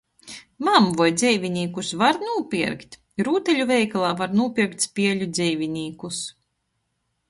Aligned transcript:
Mam, 0.67 0.87
voi 1.01 1.09
dzeivinīkus 1.17 1.91
var 2.03 2.19
nūpierkt? 2.25 2.99
Rūtaļu 3.29 3.69
veikalā 3.75 4.13
var 4.23 4.37
nūpierkt 4.43 4.89
spieļu 4.91 5.33
dzeivinīkus. 5.39 6.29